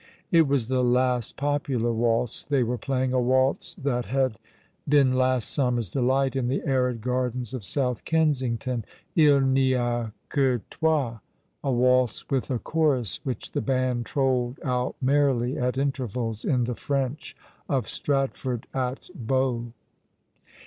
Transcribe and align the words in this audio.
It 0.31 0.47
was 0.47 0.67
the 0.67 0.83
last 0.83 1.37
popular 1.37 1.93
waltz 1.93 2.41
they 2.43 2.63
were 2.63 2.79
playing— 2.79 3.13
a 3.13 3.21
waltz 3.21 3.75
that 3.75 4.05
had 4.05 4.39
been 4.89 5.13
last 5.13 5.55
sijmmer's 5.55 5.91
delight 5.91 6.35
in 6.35 6.47
the 6.47 6.63
arid 6.65 7.01
gardens 7.01 7.53
of 7.53 7.63
South 7.63 8.03
Kensington 8.03 8.83
—"II 9.15 9.41
n'y 9.41 9.73
a 9.73 10.11
que 10.31 10.61
toi;" 10.71 11.19
a 11.63 11.67
vraltz 11.67 12.27
with 12.31 12.49
a 12.49 12.57
chorus 12.57 13.19
which 13.23 13.51
the 13.51 13.61
band 13.61 14.07
trolled 14.07 14.59
out 14.65 14.95
merrily, 15.03 15.55
at 15.59 15.77
intervals, 15.77 16.45
in 16.45 16.63
the 16.63 16.73
French 16.73 17.37
of 17.69 17.87
Stratford 17.87 18.65
atte 18.73 19.11
Bow. 19.13 19.71